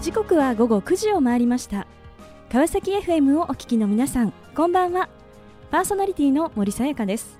[0.00, 1.86] 時刻は午後9時を回りました。
[2.50, 5.10] 川崎 FM をお聞きの皆さんこんばんは。
[5.70, 7.38] パーソナリティの森さやかです。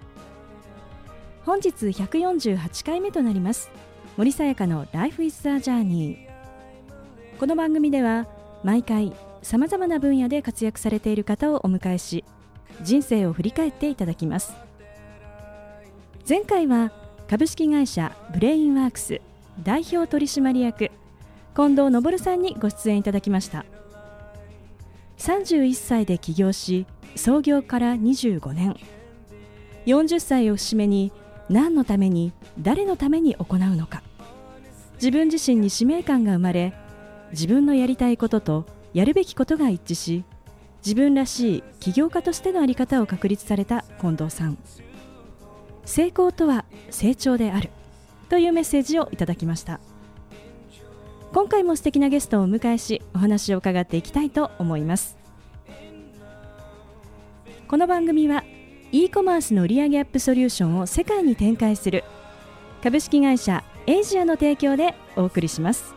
[1.47, 3.71] 本日148回目となります。
[4.19, 6.19] 森さやかの Life is a Journey
[7.39, 8.27] この番組では
[8.63, 12.25] 毎回さまざまな分野で活躍されている方をお迎えし
[12.83, 14.53] 人生を振り返っていただきます。
[16.29, 16.93] 前回は
[17.27, 19.23] 株式会社ブレインワークス
[19.63, 20.91] 代表取締役
[21.55, 23.65] 近藤昇さんにご出演いただきました。
[25.19, 28.77] 31歳で起業し創業から25年。
[29.87, 31.13] 40歳を節目に
[31.49, 34.03] 何のために誰のために行うのか。
[34.95, 36.75] 自分自身に使命感が生まれ
[37.33, 40.25] 自分のやりたいこととやるべきことが一致し
[40.85, 44.59] 自分らしい起業家としての在り方を確立された近藤さん。
[45.85, 47.71] 成功とは成長である
[48.29, 49.81] というメッセージをいただきました。
[51.33, 55.17] 今回も素敵なゲストをお迎えしお話を伺っていきたいと思います。
[57.69, 58.43] この番組は
[58.91, 62.03] e コマースの売上アップソリューションを世界に展開する
[62.83, 65.95] 株式会社エイジアの提供でお送りします。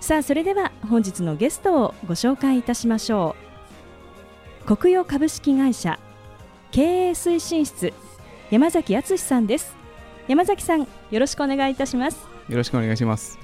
[0.00, 3.36] さあそれでは本日のゲストをご紹介いたしましょ
[4.64, 4.76] う。
[4.76, 5.98] 国用株式会社
[6.70, 7.92] 経営推進室
[8.50, 9.79] 山崎敦さんです。
[10.28, 10.86] 山崎さんよ
[11.20, 12.18] ろしくお願いいたします
[12.48, 13.38] よろしくお願いします。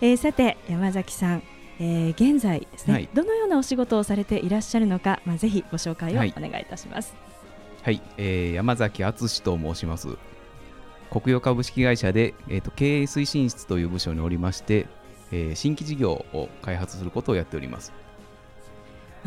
[0.00, 1.42] えー、さて山崎さん、
[1.78, 6.26] えー、現在ですね、はい、どのようなお仕事をされていらっしゃるのか、まあ、ぜひご紹介をお願
[6.58, 7.14] いいたします。
[7.82, 10.08] はい、はい、えー、山崎敦と申します。
[11.10, 14.86] 国用株式会社で、えーと、経営推進室という部署におりまして、
[15.30, 17.92] えー、新規事業を開発することをやっております。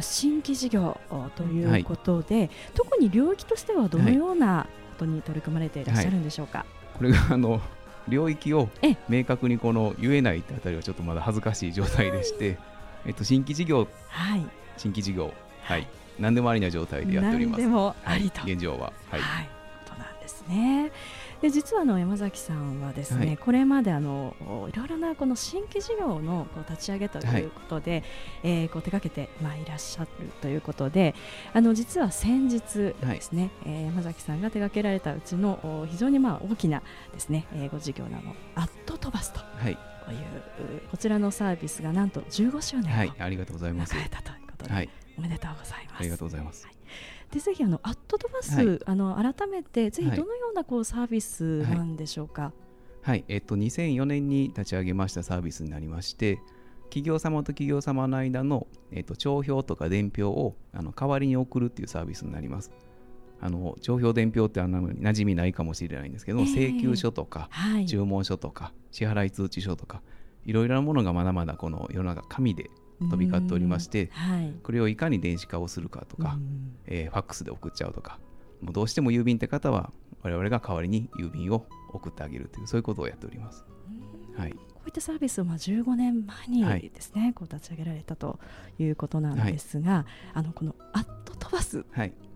[0.01, 0.99] 新規事業
[1.35, 6.65] ということで、はい、特に領域としてはどのようなことに取り組まれていらっしゃるんでしょうか？
[6.97, 7.61] これがあの
[8.07, 8.69] 領域を
[9.09, 12.57] 明確にこの言えないってあたりはちょっとまだ恥ずかしい状態でして、
[13.05, 14.45] えっと、新規事業、はい、
[14.77, 15.87] 新規事業、はい、
[16.19, 17.61] 何でもありな状態でやっております。
[17.61, 19.49] 何でもありと、はい、現状は、はい、はい、
[19.85, 20.91] ことなんですね。
[21.45, 24.35] で実はあの山崎さんはですね、はい、これまであの
[24.73, 28.03] いろいろなこの新規事業のこう立ち上げということで、はい、
[28.41, 30.09] えー、こう手掛けてまあいらっしゃる
[30.41, 31.13] ということで
[31.53, 36.81] あの実は先日ですね、はい、えー、山崎さんが手掛けられたうちの非常にまあ大きな
[37.13, 39.39] ですね、えー、ご事業なのアット飛ばすと。
[39.39, 42.95] はいというこちらのサービスがなんと15周年を。
[43.99, 45.99] 迎えたということで、はい、おめでとうございます。
[45.99, 46.74] ありがとうございます。
[47.25, 52.43] はいでぜひあのアットドバス、はい、あの改めてぜひどのようなこうサービスなんでしょうか？
[52.43, 52.51] はい、
[53.01, 56.39] はい、えっと2004年に立ち上げましたサービスになりまして、
[56.85, 62.71] 企業様と企業様の間のえっと帳票とか伝票をあの代わりに送るっていうサービスになります。
[63.41, 70.01] あの帳票伝票ってあの馴染みないかもしれないんですけど、えー、請求書とか、はい、注文書とか支払い通知書とか
[70.45, 72.69] いろいろなものがまだまだこの世の中紙で
[72.99, 76.37] 飛び交っておりまして、はい、これをいかに電子化をするかとか、
[76.85, 78.19] えー、ファックスで送っちゃうとか
[78.61, 79.91] もうどうしても郵便って方は
[80.23, 83.65] 我々が代わりに郵便を送ってあげるというそういうことをやっております。
[84.37, 88.39] はい、こういったサービスをまあ15年前にですね、はい、こう立ち上げられたと
[88.79, 91.85] いうことなんですが、はい、あのこの「アット飛ばす」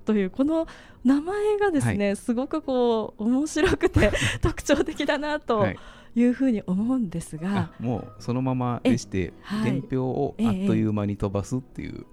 [0.06, 0.68] というこの
[1.04, 5.68] 名前がですね、すごくこう面白くて 特徴的だなと。
[6.16, 12.06] いうふうに思うんですがもうそのままでして、はい、伝票をあっという間に飛ばすっていう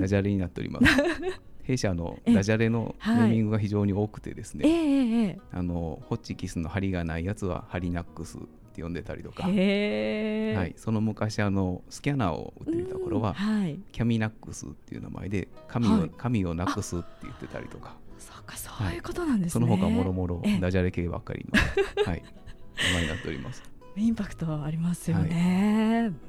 [0.00, 0.86] ダジャレになっております。
[1.62, 8.40] 弊社のダジャレのネーミングが非常に多くてですね、ええあのホッチキスの針がないやつはハリナックスっ
[8.72, 17.96] て呼んでたりとか、はい、その昔あのスキャナーを売っていた頃は、はい、キャミナックスっていう名前で紙を,、紙をなくすって言ってたりとか。
[18.18, 22.22] そうかそういうことなんですね、その他もろもろダジャレ系ばっかりの、はい、
[22.88, 23.62] 名前になっております。
[23.96, 25.98] インパクトありますよね。
[25.98, 26.20] はい、うん。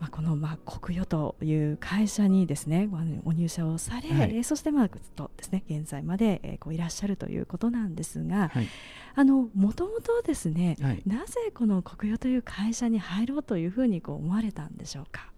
[0.00, 2.88] まあ、このまあ国与という会社にですね
[3.22, 8.68] ご入社をされ、はい、そしてまあずっとですね現在までえこういらっしゃるということなんですが、はい、
[9.14, 15.30] あのもともとですね、はい、なぜこの国与という会社に入ろうというふうにこう思われたんでしょうか？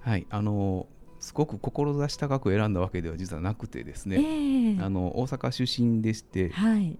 [0.00, 0.26] はい。
[0.28, 0.86] あの
[1.18, 6.98] すごく志高く選んだわけでは実はなくてですね、えー、あの大阪出身でして、はい、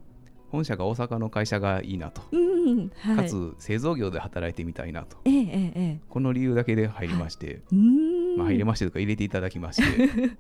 [0.55, 7.77] 本社が大阪の会社がいいなと、うんはい、かつ製造業で働いてみたいなと、えーえー、この理由だけで入りまして、はい、
[8.39, 10.37] まあ、入れましてとか入れていただきまして。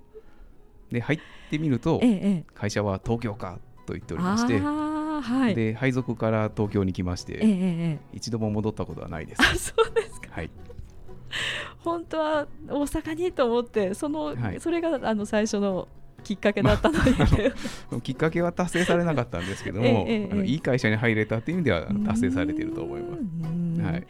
[0.92, 1.18] で入っ
[1.50, 4.60] てみると、えー、会社は東京かと言っておりまして。
[4.60, 9.42] はい、で配属から東京に来まして、ええ、一度も戻ったことはないです。
[9.42, 10.50] あそうですか、はい。
[11.78, 15.88] 本当は大阪にと思ってその、はい、それがあの最初の
[16.24, 17.10] きっかけだったので、
[17.90, 23.82] まあ、きっかけは達成されなかったんですけども、 ええ、あのいい会社に入れたという意味では達成されていると思います。
[23.82, 24.06] はい。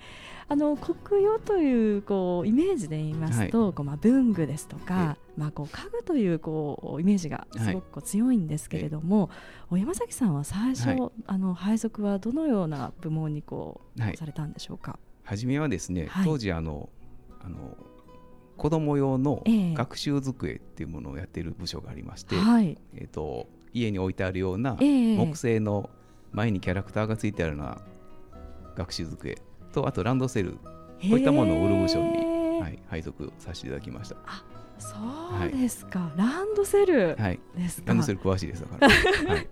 [0.46, 9.30] あの国用というこうイメージで言いますと、はい、こうまあ文具ですとか、まあこう家具というこうイメージがすごく強いんですけれども、
[9.70, 14.98] はい、山崎さんは最初、はい、あの配属はどのような部門にこう、されたんでしょうか？
[15.22, 16.90] 初めはですね、当時あの
[17.40, 17.76] あの
[18.56, 25.90] 子供用の学習机っていうものをやっている部署がありまして、えー、えーと家に置いてあるような木製の
[26.32, 27.78] 前にキャラクターがついてあるような
[28.76, 29.36] 学習机
[29.72, 30.58] とあとランドセルこ
[31.02, 34.16] ういったものを売る部署に、はい、配属させていただきました。
[34.26, 34.44] あ
[34.78, 34.96] そ
[35.46, 37.16] うですか、はい、ランドセル
[37.56, 38.88] ですか、ランドセル詳しいですだから。
[39.34, 39.48] はい、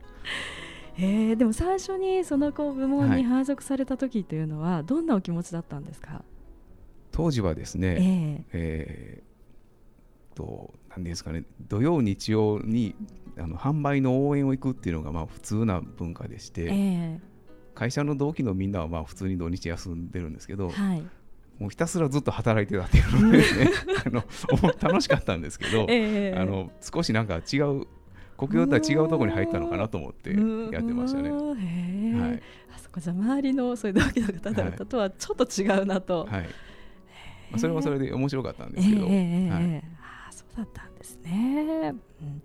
[0.98, 6.24] えー、でも最初にそのこう部門に配属された時というのはどんなお気持ちだったんですか、
[7.12, 12.94] 当時はですね、えー、えー、と何ですかね土曜日曜に
[13.38, 17.20] あの販売の応援を行くっていうのがまあ普通な文化でして、えー、
[17.74, 21.02] 会社の同期のみんなはまあ普通に土日休んでるんですけど、はい、
[21.58, 23.44] もうひたすらずっと働いてたっていうのでね
[24.04, 24.24] あの
[24.80, 27.86] 楽しかったんですけど、えー、あの少しなんか違う
[28.36, 31.30] 国境とは違うところに入ったのかなと思ってやってましたね。
[31.30, 32.42] はい、
[32.74, 36.24] あそこじゃ周りのそういう同期の方々とはちょっと違うなと。
[36.24, 36.48] はい、はい、
[37.52, 39.06] まあ、それもそれで面白かったんですけど。
[39.06, 39.84] えー、はい、
[40.28, 41.94] あそうだったんですね。
[42.20, 42.42] うん。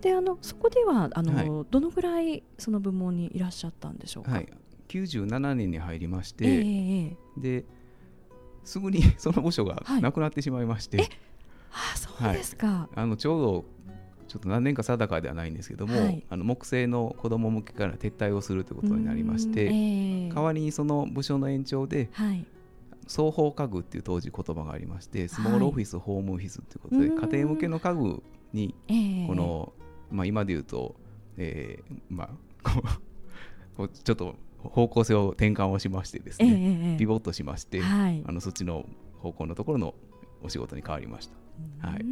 [0.00, 4.48] であのそこではあの、はい、どのぐらいその部門にいらっしゃったんでしょうか、はい、
[4.88, 7.64] 97年に入りまして、えー、で
[8.64, 11.08] すぐに その部署がなくなってしまいまして、はい、
[11.94, 13.64] あそうですか、はい、あのちょうど
[14.28, 22.44] ちょっと何年か定かではないんですけども、はい、あの木製の子ども向けから撤退をするということになりまして、えー、代わりにその部署の延長で、はい、
[23.08, 28.22] 双方家具っていう当時言葉がありましてスモールオフィス、ホームオフィスということで家庭向けの家具
[28.52, 28.74] に
[29.26, 29.72] この
[30.10, 30.96] まあ、今で言うと、
[31.36, 32.24] えー、ま
[32.64, 32.70] あ
[33.76, 38.86] こう ちょっと方向性を転換をしましてですね、えー、ピボットしまして、はい、あのそっちの
[39.18, 39.94] 方向のところの
[40.42, 41.36] お仕事に変わりました。
[41.88, 42.04] はい、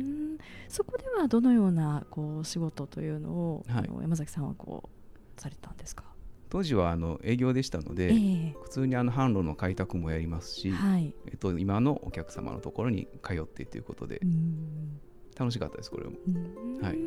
[0.68, 4.90] そこではどのようなこう仕事というのを、はい、山崎さんはこ
[5.36, 6.04] うされたんですか？
[6.48, 14.20] 当時はあの営業でしたので、えー、普通にあの販路の開拓もやりますし、はい、えっと、今のお客様のところに通ってということで
[15.36, 16.12] 楽しかったですこれも。
[16.82, 16.98] はい。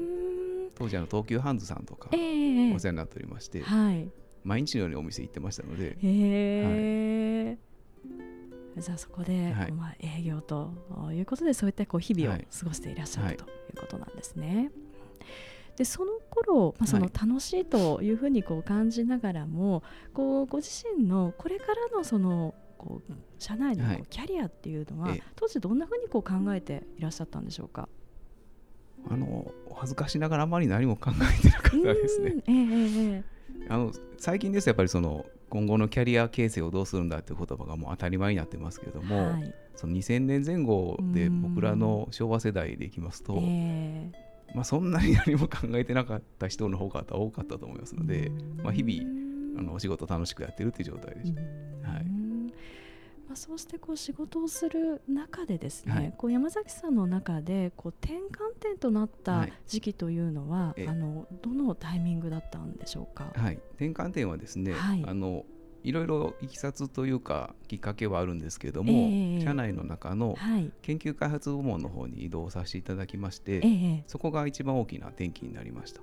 [0.75, 4.09] 当時あの東急ハンズさんとかお世話になっておりまして、はい、
[4.43, 7.57] 毎日のようにお店行ってましたので、へ
[8.75, 10.71] はい、じゃあそこで、はい、まあ、営業と
[11.11, 14.71] いうことでそういったこう日々を過ごしていらっしゃる、ということなんですね。
[15.79, 19.81] でその頃、まあ、その楽しいというふうにこう感じながらも、
[20.13, 27.87] こうご自身のこれからのそのこう社内のこうキャリアっていうのは、当時どんなふうにこう考えていらっしゃったんでしょうか？
[29.09, 32.35] あの恥ずかしながらあまり何も考えてなかったですね。
[32.45, 33.23] えー、
[33.69, 48.31] あの最近ですやっぱりその今後のキャリア形成をどうするんだっていう言葉がもう当たり前になってますけれども、はい、その2000年前後で僕らの昭和世代でいきますと、えー、まあ、そんなに何も考えてなかった人の方が多かったと思いますので、
[48.63, 51.41] まあ、日々あのお仕事楽しくやってるっていう状態でした。
[51.89, 52.05] はい。
[53.29, 65.45] まあ、そうしてこう仕事をする中でですね、はい、こう山崎さんの中でこう転換点となった時期というのは、はい、あのどのタイミングだったんでしょうか、はい、転換点はですね、はい、あの
[65.83, 70.35] いろいろいきさつというかきっかけはあるんですけれども、えー、社内の中の
[70.81, 76.01] 研究開発部門の方に異動させていただきまして、えー、そこが一番大きな転機になりました。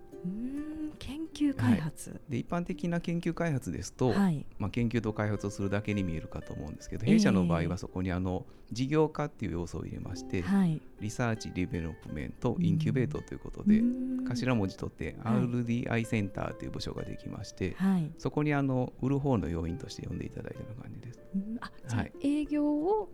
[0.98, 13.82] 研究開発、はい、で一般的な研究開発ですと、はい、まあ、研究と開発をするだけに見えるかと思うんですけど弊社の場合はそこにあの事業化っていう要素を入れまして、はい、 Research Development Incubate ということで
[14.28, 17.76] 頭文字取って RDI センターという部署ができまして、
[18.18, 21.20] そこにあの売る方の要員として呼んでいただいたような感じです。
[21.60, 23.08] あじゃあ営業を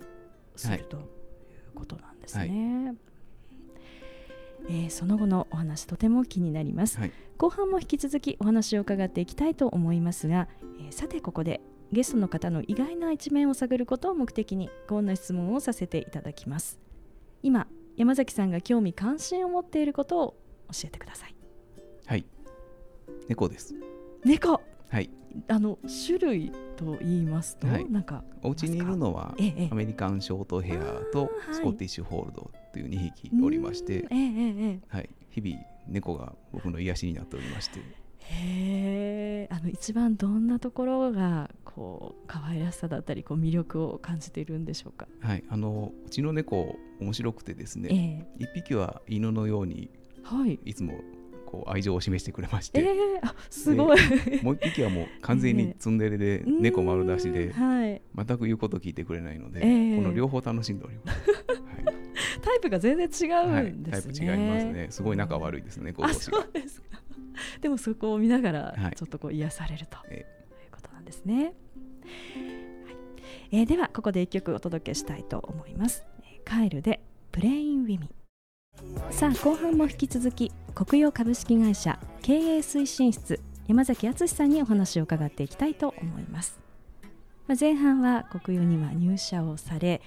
[0.56, 1.02] するという
[1.74, 2.94] ことなんですね。
[4.68, 10.48] えー、その後のお話とても気になります、はい、後半も引き続きお話を伺っていきたいと思いますが、
[10.80, 11.60] えー、さてここで
[11.92, 16.80] ゲストの方の意外な一面を探ることを目的にこんな質問をさせていただきます。
[17.42, 17.66] 今
[17.96, 20.36] 山崎さんが興味関心を持っていることを
[20.72, 21.34] 教えてください。
[22.06, 22.24] はい。
[23.28, 23.74] 猫です。
[24.24, 24.62] 猫
[24.92, 25.10] はい。
[25.48, 29.34] あの種類と言いますと、はい、なんかお家にいるのは
[29.70, 34.06] アメリカンショートヘアとスコティッシュホールドという2匹おりまして、
[34.88, 35.56] はい、日々
[35.88, 37.78] 猫が僕の癒しになっておりまして。
[37.78, 39.48] へえ。
[39.50, 45.08] あの一番どんなところがこう可愛らしさだったりこう魅力を感じているんでしょうか？
[45.20, 45.44] はい。
[45.48, 49.90] あのうちの猫面白くてですね、えー、1匹は犬のように、
[50.22, 51.00] はい、いつも
[51.52, 53.98] こう愛情を示してくれましえて、ー、あすごい、
[54.42, 59.96] もう一匹はもう完全にツンデレで猫丸出しうでんはい、全く言うこと聞いてくれないので、ええ。
[59.96, 61.20] この両方楽しんでおります。
[62.40, 64.86] タイプが全然違はい、うはいんですね、タイプ違いますね。
[64.90, 66.46] すごい仲悪いですね、猫あ同士が。
[66.52, 66.86] ですか。
[67.60, 68.96] でもそこを見ながらはい。
[68.96, 70.26] ちょっとこう癒されるというえ
[70.70, 71.54] ことなんですね、はい。
[73.52, 76.06] えーではここで一曲お届けしたいと思います。
[76.22, 78.10] えーカエルでプレインウィミン
[79.10, 86.60] さあ後半も引き続き国用株式会社経営推進室山崎敦さんにお話を伺っていきたいと思います、
[87.46, 90.00] まあ、前半は国用には入社をされ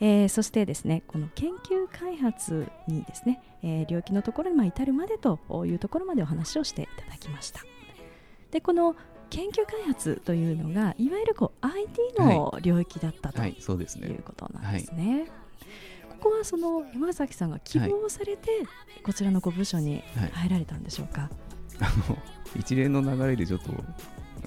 [0.00, 7.60] えーそしてですねこの研究開発にですね、えー領域のところにまあ至るまでというところまでお話をしていただきました。
[8.50, 8.96] でこの
[9.28, 14.18] 研究開発というのがいわゆるこう IT の領域だったとはいい、そうですうね。
[14.24, 15.32] ことなんですね、こ
[16.20, 18.50] こはその山崎さんが希望されて
[19.04, 21.30] こちらのご部署にはい、入られたんでしょうか、
[21.80, 22.18] あの
[22.56, 23.72] 一連の流れでちょっと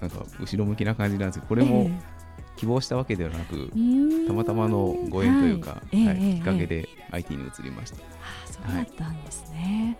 [0.02, 1.90] なんか後ろ向きな感じなんですけど、これも
[2.56, 6.06] 希望したわけではなく、えーたまたまのご縁というか、はい。
[6.06, 7.98] はいええきっかけえで IT に移りました。
[7.98, 8.00] あ
[8.46, 9.98] あそうだったんですね、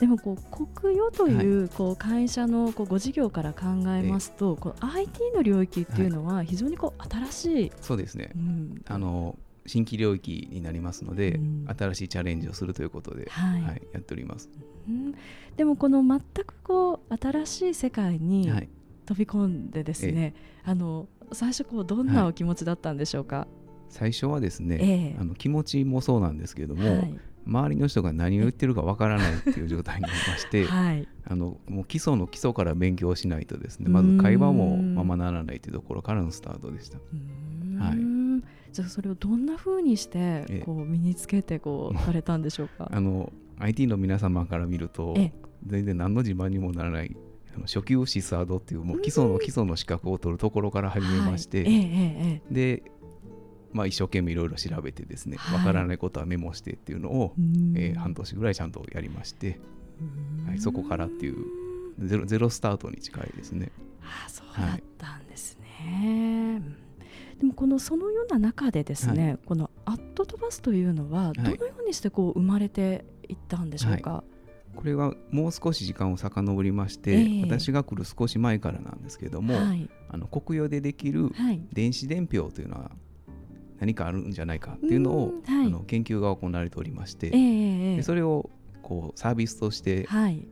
[0.00, 8.30] でもこう国与というこう会社のこうご事業から考えますと、こう IT の領域っていうのは非常にこう新しい、そうですね。
[8.34, 8.38] う。
[8.38, 8.82] ん。
[8.88, 11.66] あの新規領域になりますので、うん。
[11.76, 13.62] 新しいチャレンジをするということで、はい。
[13.62, 14.50] はい、やっております。
[14.88, 15.14] うん。
[15.56, 18.68] でもこの全くこう新しい世界にはい、
[19.06, 23.46] 飛び込んでですね、あの最初こうどんなお気持ちだったんでしょうか、
[23.88, 25.20] 最初はですね、ええ。
[25.20, 27.18] あの気持ちもそうなんですけれども、はい。
[27.46, 36.98] 周りの人が何を言ってるかわからないっていう状態になりまして、 はい、あのもう基礎の基礎から勉強しないとですねまず会話もままならないというところからのスタートでした。
[36.98, 38.01] うーん
[38.72, 40.58] じゃあそれをどんな風にしてええ。
[40.60, 42.88] こう身につけてこうされたんでしょうか？
[42.92, 45.32] あの IT の皆様から見るとええ。
[45.66, 47.16] 全然何の自慢にもならない
[47.54, 52.42] あの初級シスアードっていうもう基礎の基礎の資格を取るところから始めまして、はい。
[52.54, 52.82] で、
[53.72, 55.58] まあ、一生懸命いろいろ調べてですねはい。
[55.58, 57.34] わからないことはメモしてっていうのを、
[57.76, 59.60] えー半年ぐらいちゃんとやりまして
[60.40, 60.46] うん。
[60.46, 61.36] はいそこからっていう
[61.98, 63.70] ゼロゼロスタートに近いですね。
[64.02, 66.60] あそうだったんですね。
[66.60, 66.76] うん
[67.42, 74.22] でもこのそのような中でですね、このアットとバスというのはどのようにしてこう生まれていったんでしょうか？
[74.76, 77.42] これはもう少し時間を遡りまして、ええ。
[77.42, 79.90] 私が来る少し前からなんですけども、はい。
[80.08, 81.60] あの国用でできるはい。
[81.72, 82.92] 電子伝票というのは
[83.80, 88.50] 何かあるんじゃないかっていうのを、あの研究が行われておりまして、ええええでそれを
[88.82, 90.46] こうサービスとしてはい。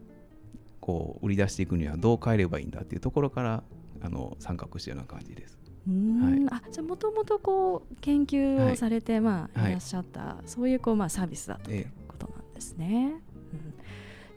[0.81, 3.63] こう売り出していくにはどう変えればいいんだっていうところから
[4.01, 5.60] あの参画したような感じです。
[5.91, 9.71] うーんあじゃあもともとこう研究をされて、まあはい。
[9.71, 13.15] いらっしゃった、そういうこうまあサービスだというええことなんですね。
[13.53, 13.75] うん。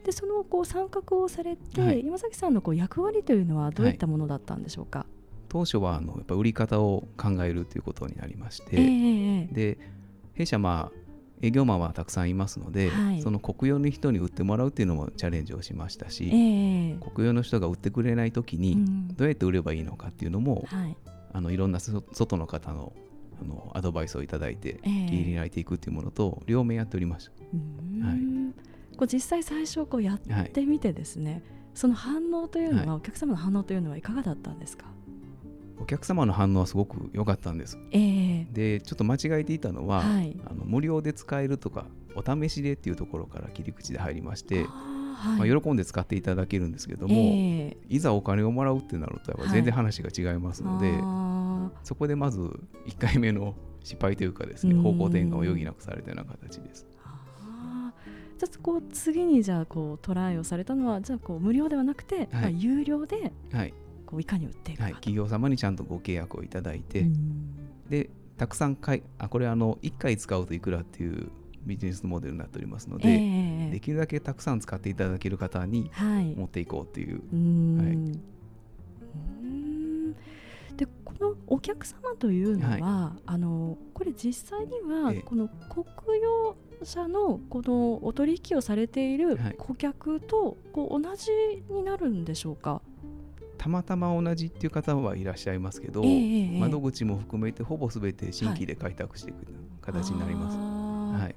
[0.02, 2.04] でそのこう参画をされて、はい。
[2.04, 5.06] 山崎さんのこう役割というのはどういったものだったんでしょうか？
[5.48, 9.78] 当初はあのやっぱ売り方を考えるということになりまして、ええええで
[10.34, 10.98] 弊社まあ
[11.42, 13.22] 営業マンはたくさんいますので、はい。
[13.22, 16.96] その国用の人に売ってもらうっていうのもチャレンジをしましたし、ええ。
[17.14, 19.08] 国用の人が売ってくれない時にうん。
[19.08, 20.96] どうやって売ればいいのかっていうのも、はい
[21.34, 22.94] あのいろんなそ外の方の
[23.38, 25.06] あのアドバイスをいただいてええ。
[25.10, 28.54] 切り開いていくっていうものと両面やっておりましうーん
[28.96, 30.34] こう実際最初こうやた。
[30.34, 31.42] はいってみてですね、
[31.74, 34.86] その反応というのは、はお客様の反応というのはいかがだったんですか？
[35.80, 37.76] お客様の反応はすごく良かったんです。
[37.90, 38.46] ええ。
[38.52, 40.36] でちょっと間違えていたのは、はい。
[40.46, 44.64] あの無料で使えるとかお試しでっていうところから切り口で入りまして、
[45.38, 47.18] まあ、喜んで使っていただけるんですけども、え
[47.68, 47.76] え。
[47.88, 52.40] いざお金をもらうってなるとやっぱ全然話が違いますので、あそこでまず
[52.86, 54.82] 1回目の失敗というかですねうん。
[54.82, 56.86] 方向転換を余儀なくされたような形です。
[58.38, 63.74] じゃあこう次にじゃあこうトライをされたのはじゃあこう無料ではなくて、まあ、有料ではい、
[64.06, 67.88] こういかに売っていくかはい、と、企業様にちゃんとご契約をいただいて、うん。
[67.88, 71.30] でたくさん買いあこれあの1回使うといくらっていう
[71.66, 76.34] ビジネスモデルになっておりますので、ええできるだけたくさん使っていただける方にはい。
[76.34, 77.20] 持っていこうっていう、
[80.76, 85.20] でこのお客様というのは、あのこれ実際にはええ。
[85.20, 89.54] この国用社のこのお取引をされているはい。
[89.56, 91.30] 顧客とこう同じ
[91.70, 92.82] になるんでしょうか？
[93.56, 99.46] たまたま同じっていう方はいらっしゃいますけど、ええええ窓口も含めてほぼ全て新規で開拓していく
[99.80, 100.58] 形になります。
[101.22, 101.34] はい、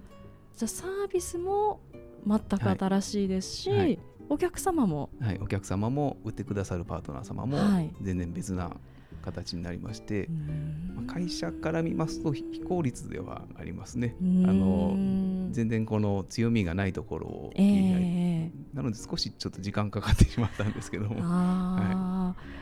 [0.58, 1.82] じゃあサービスも
[2.26, 4.00] 全く新しいですし、はい。
[4.28, 7.94] お客様もはい、お客様も売ってくださるパートナー様もはい。
[8.02, 8.76] 全然別な
[9.22, 10.94] 形になりましてう、ん。
[10.96, 14.16] まあ会社から見ますと非非効率ではありますね。
[14.20, 14.50] うん。
[14.50, 17.66] あの全然この強みがないところを切え。
[17.66, 21.18] り開いええなので少しちょっと時間かかってしまったんですけども。
[21.22, 22.58] あー。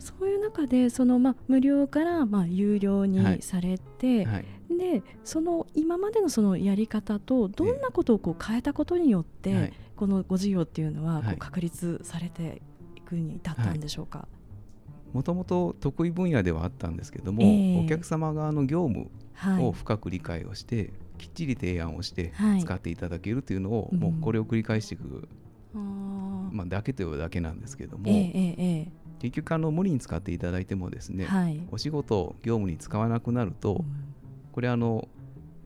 [0.00, 3.08] そういう中でその、まあ、無料から、まあ、有料はい。
[3.10, 4.44] にされて、はい
[4.76, 9.72] でその今までのそのやり方とどんなことをこう変えたことによって、はい。
[9.96, 11.34] このご事業っていうのはこはい。
[11.36, 12.62] う確立されて
[12.96, 14.26] いくに至ったんでしょうか？
[15.12, 17.84] もともと得意分野ではあったんですけども、ええ。
[17.84, 19.64] お客様側の業務はい。
[19.64, 22.60] を深く理解をして、きっちり提案をしてはい。
[22.60, 25.28] 使っていただけるというのを、うんもうこれを繰り返していく、
[25.74, 25.80] あー。
[26.52, 31.60] まあ、だけというだけなんですけども、ええええ結局あの無理に使っていただいてもですね、はい。
[31.70, 34.13] お仕事業務に使わなくなると、うん
[34.54, 35.08] これあの、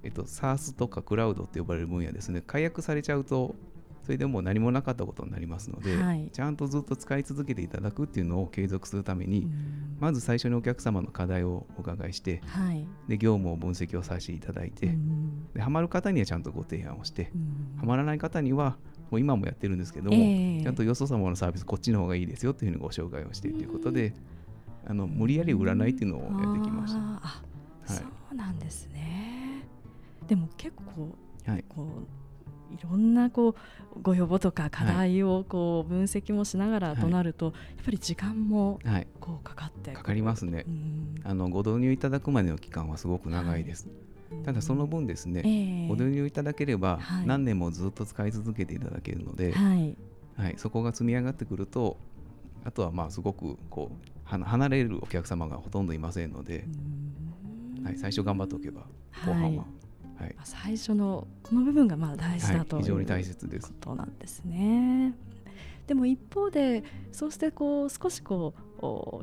[0.03, 2.43] えっと、SARS とかクラウドって呼ばれる分野ですね。
[2.47, 3.55] 解約されちゃうと
[4.03, 6.31] それでもう何もなかったことになりますので、はい。
[6.33, 9.97] ちゃんとずっと使い続けていただくっていうのを継続するために、うん。
[10.01, 12.89] まず最初にお客様の課題をお伺いしてはい。
[13.09, 17.77] で業務を分析をさせていただいて、うんでハマる方にはちゃんとご提案をして、うん。
[17.81, 18.79] ハマらない方には
[19.11, 20.63] もう今もやってるんですけども、ええ。
[20.63, 24.15] ちゃんとよそ様のサービスこっちの方がいいですよというふうにご紹介をしてということで、
[24.87, 26.99] あの無理やり売らないっていうのをやってきました。
[26.99, 27.45] は
[28.15, 29.63] いそうなんですね。
[30.27, 31.17] でも結構
[31.47, 31.65] はい。
[31.69, 33.55] こういろんなこ
[33.97, 37.55] うご要望とか課題をこう分析もしながらとなると、やっ
[37.85, 39.93] ぱり時間もはい、こうかかって。
[39.93, 40.65] かかりますね。
[40.69, 40.71] う。
[40.71, 41.15] ん。
[41.25, 43.89] あのご導入いただくまでの期間はすごく長いです。
[44.45, 45.89] ただその分ですね、ええ。
[45.89, 47.27] ご導入いただければはい。
[47.27, 49.97] 何年もずっと使い続けていただけるので、はい。
[50.37, 51.97] はい、そこが積み上がってくると
[52.65, 56.98] あとはまあすごくこうは離れるお客様がほとんどいませんので、うん
[57.85, 58.83] はい、最初頑張っておけば
[59.25, 59.65] 後はい半は、
[60.19, 63.69] はいまあ最初のこの部分がまあ大事はいだという、非常に大切です。
[63.69, 65.15] ことなんですね。
[65.87, 68.68] でも一方でそうしてこう少しこうお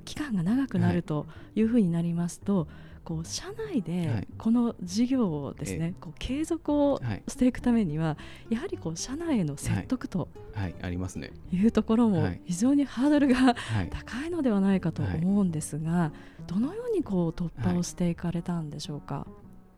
[0.06, 1.62] 期間が長くなるとい。
[1.62, 2.68] うふうになりますと、
[3.04, 4.28] こう社内はでい。
[4.38, 8.18] この事業をですね、こう継続をはい、していくためには
[8.50, 11.32] やはりこう社内への説得とはい、ありますね。
[11.52, 12.42] いうところもはい。
[12.46, 16.12] 非常にハードルがはい、高いのではないかと思うんですが、
[16.48, 19.28] どのようにこう突破をしていかれたんでしょうか？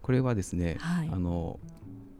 [0.02, 1.10] これはですね、はい。
[1.12, 1.60] あの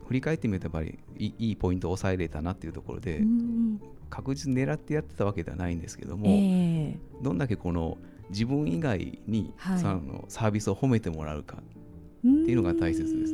[0.08, 7.00] 振り返ってみるとやっぱりいいいいポイントを抑えれたなっていうところで、うん確実に狙ってやってたわけではないんですけども、ええ。
[7.22, 7.98] どんだけこの
[8.30, 9.80] 自分以外に、はい。
[9.80, 13.34] そのサービスを褒めてもらうかっていうのが大切です。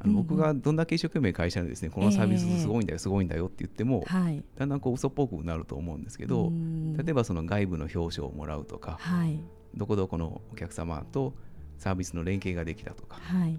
[0.00, 4.44] あのうん僕がどんだけ一生懸命会社でですね、このサービスすごいんだよ、すごいんだよって言っても、はい。
[4.56, 6.52] だんだんこう嘘っぽくなると思うんですけど、
[6.96, 9.40] 例えばばその外部の表彰をもらうとか、はい。
[9.74, 11.34] どこどこのお客様と
[11.78, 13.58] サービスの連携ができたとか、はい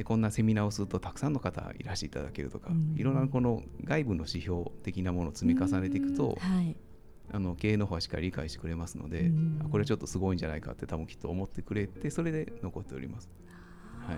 [0.00, 2.94] でこんなセミナーをするとたくさんの方いらしていただけるとか、うん。
[2.96, 6.74] いろんなこの外部の指標的なものを積み重ねていくと、はい。
[7.30, 9.60] あの経営の方はしっかり理解してくれますので、うん。
[9.62, 13.28] あこれちょっとすごいんじゃないかって多分きっと思ってくれてそれで残っております。
[14.06, 14.16] はい。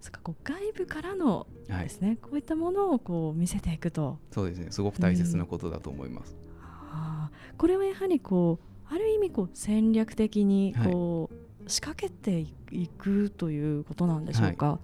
[0.00, 1.82] そっかこう外部からのはい。
[1.82, 4.20] ですね、こういったものをこう見せていくと。
[4.30, 4.68] そうですね。
[4.70, 6.36] すごく大切なことだと思います。
[6.62, 7.56] あー。
[7.56, 11.28] これはやはりこうある意味こう戦略的にこ
[11.66, 14.78] う、仕掛けていくということなんでしょうか？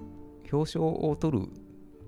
[0.52, 1.46] 表彰を取る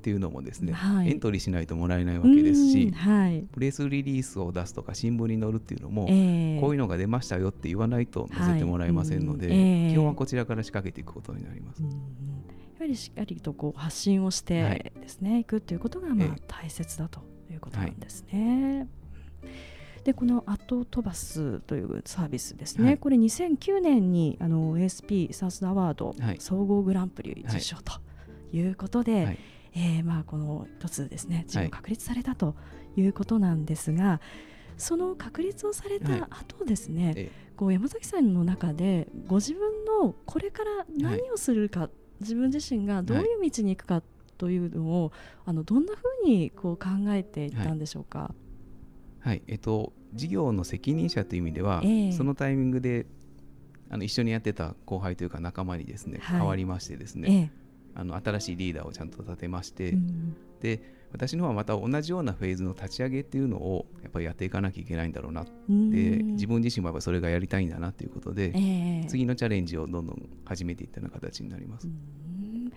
[0.07, 1.11] っていうのもですね、はい。
[1.11, 3.45] エントリーしないともらえないわけですうんし、はい。
[3.53, 6.61] プレスリリースを出すとか新聞に載るっていうのも、ええ。
[6.61, 9.57] こういうのが出ましたよって言わないと載せてもらえませんので、はい。
[9.57, 9.91] うんええ。
[9.93, 11.83] 基本はこちらから仕掛けていくことになります。
[11.83, 15.01] うんやはりしっかりとこう発信をしはてい。
[15.01, 16.43] ですね、い、くということがまあええ。
[16.47, 17.21] 大切だと
[17.51, 18.87] いうことなんですね。
[20.05, 22.99] でこのアットトバスというサービスですね、はい。
[22.99, 26.37] これ2009年にあの ASP サウスアワードはい。
[26.39, 27.95] 総合グランプリ受賞と
[28.53, 29.39] いうことで、はい。
[29.79, 32.57] えーまあ、この一つですね事業はい確立されたと
[32.97, 34.21] いうことなんですが、
[34.79, 36.21] その確立をされはい。
[36.21, 44.03] た後ですね、えこう山崎さんの中でご自分のこれから何をするか、自分自身がどういう道に行くか
[44.39, 45.13] というのを、
[45.45, 48.35] あのどんなふうにこう考えていったんでしょうか？
[49.21, 49.43] はい。
[49.47, 52.13] えっと、事業の責任者という意味では、ええ。
[52.13, 53.07] そのタイミングで
[53.91, 56.39] あの一緒にやってた後輩というか仲間にですね、はい。
[56.39, 57.66] 変わりましてですね、え
[57.97, 60.37] あの新しいリーダーをちゃんと立てまして、えうん。
[60.61, 65.91] で私の方はまた同じようなフェーズの立ち上げっていうのをやっぱりやっていかなきゃいけないんだろうなうん。
[65.91, 69.07] で自分自身もやっぱりそれがやりたいんだなということで、ええ。
[69.09, 71.87] 次のチャレンジをどんどん始めていったような形になります。
[71.87, 72.69] うん。
[72.69, 72.73] で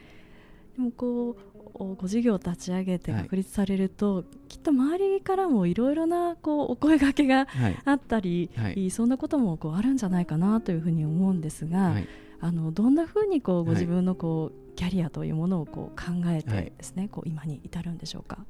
[0.78, 3.24] もこうおご事業を立ち上げてはい。
[3.24, 7.78] 確立されると、きっと周りからもいろいろなこうお声掛けがはい。
[7.84, 8.90] あったり、はい。
[8.92, 12.08] そんなこともこうあるんじゃないかなというふうに思うんですが、はい。
[12.42, 16.44] あのどんなふうにこうごはい自分のこう、キャリアというものをこう考えはい。
[16.44, 18.46] てですね、こう今に至るんでしょうか？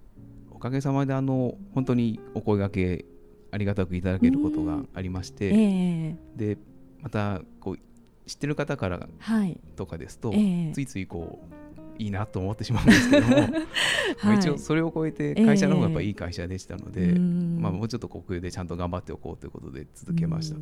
[0.52, 3.04] おかげさまであの本当にお声掛け
[3.50, 6.58] ありがたくいただけることがありましえて、えで
[7.02, 7.80] またこう
[8.30, 10.72] 知ってる方からはい、とかですと、ええ。
[10.72, 11.39] ついついこ
[11.98, 13.52] ういいなと思ってしまうんですけども、 はい。
[14.24, 17.58] まあ一応それを超えて会社の方がやっぱいい会社でしたので、うん。
[17.60, 20.58] まあ、もうちょっと国有でちゃんと頑張っておこうということで続けました。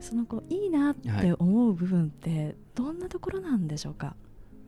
[0.00, 4.14] そのこういいなって思う部分ってどんなところなんでしょうか？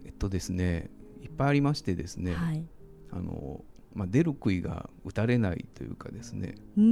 [0.04, 0.90] えっとですね
[1.22, 2.64] いっぱいありましてですね、はい。
[3.10, 3.64] あの
[3.94, 6.84] まあ、出る杭が打たれないというかですねうー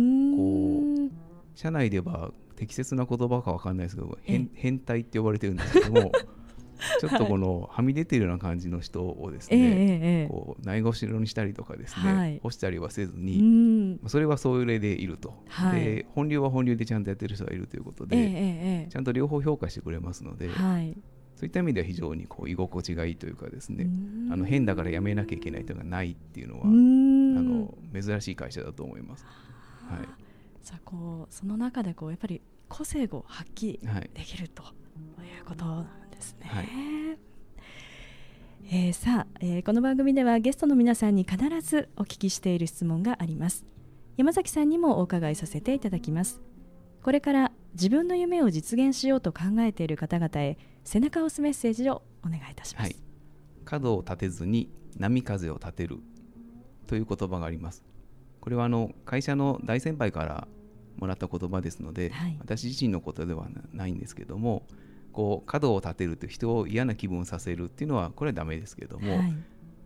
[1.07, 1.11] ん。
[1.55, 6.11] 社内では適切な言葉かわかんないですけどえ変変態って呼ばれてるんですけども
[7.01, 12.41] ちょっとこのはみ出てるような感じの人をですええね、ええこうないがしろにしたりとかですね、はい。
[12.43, 13.25] 干したりはせずええ。
[13.25, 13.43] に、う
[14.05, 14.09] ん。
[14.09, 15.81] それはそれでいると、はい。
[15.81, 20.97] で本流は本流でちゃんとやってる人がいるということで、ちゃんと両方評価してくれますので、はい。
[21.37, 24.33] そういった意味では非常にこう居心地がいいというかですね、うん。
[24.33, 29.25] あの変だからやめなきゃいけないというのがないっていうのは、あの珍しい会社だと思います。
[29.25, 30.01] は
[30.63, 34.67] じゃあこうその中でこうやっぱり個性を発揮い、はい、できるとい
[35.41, 35.85] うこと
[36.17, 36.49] ですね。
[36.49, 36.69] はい
[38.69, 43.65] えーさあ、えーこの番組ではゲストの皆さんに必ずお聞きしている質問があります。
[44.17, 46.41] 山崎さんにもお伺いさせていただきます。
[47.03, 52.83] これから自分の夢を実現しようと考えている方々へ背中を押すメッセージをお願いいたします。
[52.85, 52.97] はい、
[53.65, 55.99] 角を立てずに波風を立てる
[56.89, 57.85] という言葉があります。
[58.41, 60.49] これはあの会社の大先輩から
[60.97, 64.67] もらった言葉ですので、はい私自身のことではなないんですけども
[65.17, 69.35] こう角を立てるという人を嫌な気分をさせるっていうのはこれはダメですけども、はい。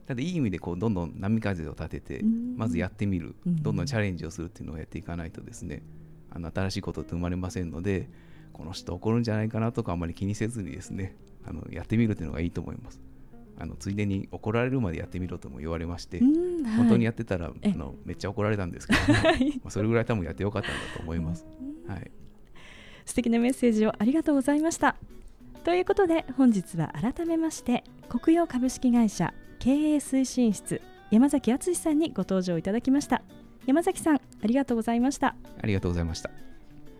[0.07, 2.57] ただいい意味でこうどんどん波風を立ててうん。
[2.57, 5.85] まずやってみるうんどんどんチャレンジをするっていうのをやっていかないとですね
[6.31, 8.11] あの新しいことって生まれませんので
[8.53, 11.15] この人怒るんじゃないかなとかあまり気にせずにですね
[11.47, 13.01] あのやってみるっていうのがいいと思います。
[13.61, 16.77] あのついでに怒られるまでやってみろとも言われましてうんはい。
[16.77, 19.51] 本当にやってたらあえのめっちゃ怒られたんですけども、はい。
[19.59, 21.47] まあそれぐらい多分やってよかったんだと思います、
[21.87, 22.11] はい、
[23.05, 24.97] 素敵なメッセージをありがとうございました
[25.65, 33.23] ということで本日は改めまして国用株式会社経営推進室山崎敦さんにご登場いただきました。
[33.67, 35.35] 山崎さんありがとうございました。
[35.61, 36.31] ありがとうございました。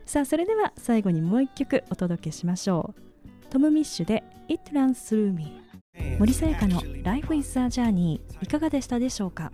[0.05, 3.47] さあそれでは最後にもう一曲お届けしましょう。
[3.49, 5.53] トム・ミッシュで It Runs Through Me
[6.19, 9.51] 森さやかの Life is a Journey いかがでしたでしょうか？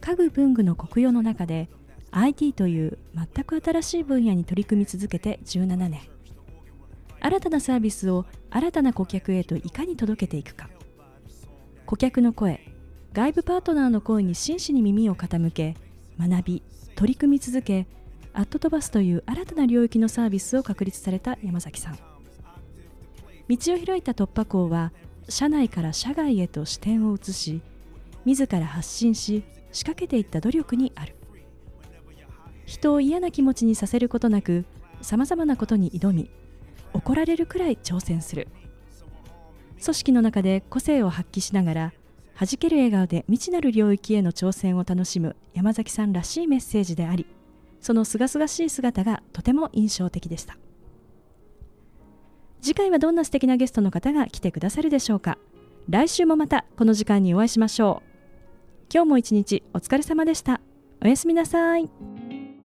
[0.00, 1.70] 家具文具の国用の中で
[2.10, 6.00] IT という全く新しい分野に取り組み続けて17年
[7.26, 10.70] 新たなサービスを新たな顧客へといかに届けていくか。
[11.84, 12.60] 顧客の声
[13.12, 15.74] 外部パートナーの声に真摯に耳を傾け
[16.20, 16.62] 学び
[16.94, 17.88] 取り組み続け
[18.32, 21.94] アットトバスという新たな領域のサービスを確立された山崎さん。
[21.94, 21.98] 道
[23.50, 24.92] を開いた突破口は
[25.28, 27.60] 社内から社外へと視点を移し
[28.24, 31.16] 自ら発信し仕掛けていった努力にある。
[32.66, 34.64] 人を嫌な気持ちにさせることなく
[35.02, 36.30] さまざまなことに挑み
[36.96, 38.48] 怒られるくらい挑戦する。
[39.82, 41.92] 組織の中で個性を発揮しながら
[42.38, 47.26] 弾ける笑顔で未知なる領域への挑戦を楽しむ山崎さんらしいメッセージであり
[47.80, 50.56] その清々しい姿がとても印象的でした。
[52.62, 55.38] 次回はどんな素敵なゲストの方が来てくださるでしょうか。
[55.88, 58.16] 来週もまたこの時間にお会いしましょう。
[58.92, 60.60] 今日も一日お疲れ様でした。
[61.00, 61.88] おやすみなさい。